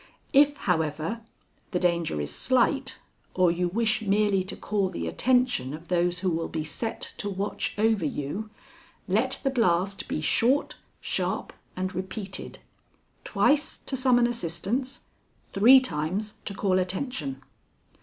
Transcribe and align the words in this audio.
If, 0.33 0.57
however, 0.65 1.21
the 1.69 1.77
danger 1.77 2.19
is 2.19 2.33
slight, 2.35 2.97
or 3.35 3.51
you 3.51 3.67
wish 3.67 4.01
merely 4.01 4.43
to 4.45 4.55
call 4.55 4.89
the 4.89 5.05
attention 5.07 5.75
of 5.75 5.89
those 5.89 6.21
who 6.21 6.31
will 6.31 6.47
be 6.47 6.63
set 6.63 7.13
to 7.19 7.29
watch 7.29 7.75
over 7.77 8.03
you, 8.03 8.49
let 9.07 9.39
the 9.43 9.51
blast 9.51 10.07
be 10.07 10.19
short, 10.19 10.75
sharp, 11.01 11.53
and 11.75 11.93
repeated 11.93 12.57
twice 13.23 13.77
to 13.85 13.95
summon 13.95 14.25
assistance, 14.25 15.01
three 15.53 15.79
times 15.79 16.33
to 16.45 16.55
call 16.55 16.79
attention. 16.79 17.39